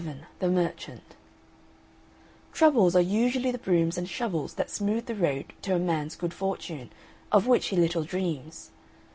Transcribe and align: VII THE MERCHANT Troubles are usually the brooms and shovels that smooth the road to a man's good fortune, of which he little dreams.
VII 0.03 0.15
THE 0.39 0.49
MERCHANT 0.49 1.13
Troubles 2.53 2.95
are 2.95 2.99
usually 3.01 3.51
the 3.51 3.59
brooms 3.59 3.99
and 3.99 4.09
shovels 4.09 4.55
that 4.55 4.71
smooth 4.71 5.05
the 5.05 5.13
road 5.13 5.53
to 5.61 5.75
a 5.75 5.77
man's 5.77 6.15
good 6.15 6.33
fortune, 6.33 6.89
of 7.31 7.45
which 7.45 7.67
he 7.67 7.75
little 7.77 8.03
dreams. 8.03 8.71